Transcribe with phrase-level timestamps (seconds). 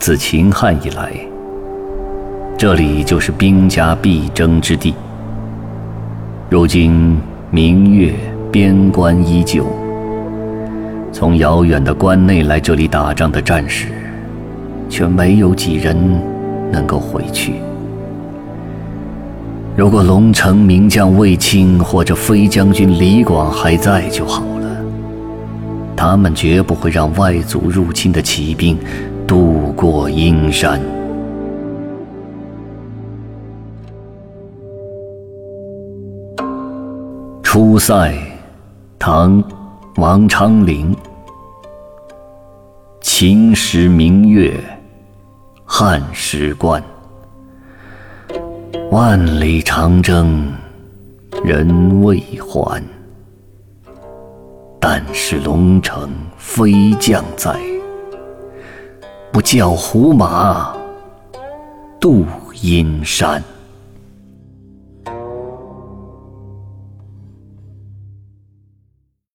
[0.00, 1.12] 自秦汉以来，
[2.56, 4.94] 这里就是兵家必争之地。
[6.48, 7.18] 如今
[7.50, 8.14] 明月
[8.50, 9.66] 边关依旧，
[11.12, 13.88] 从遥远的关内来这里打仗的战士，
[14.88, 15.94] 却没有几人
[16.72, 17.56] 能够回去。
[19.76, 24.82] 如果龙城名将卫青或者飞将军李广还在就好了，
[25.94, 28.78] 他们绝不会让外族入侵的骑兵
[29.30, 30.80] 渡过阴山。
[37.44, 38.12] 出塞，
[38.98, 39.40] 唐，
[39.94, 40.92] 王昌龄。
[43.00, 44.60] 秦时明月，
[45.64, 46.82] 汉时关。
[48.90, 50.52] 万里长征
[51.44, 52.82] 人未还，
[54.80, 57.56] 但使龙城飞将在，
[59.32, 60.74] 不教胡马
[62.00, 62.26] 度
[62.60, 63.42] 阴山。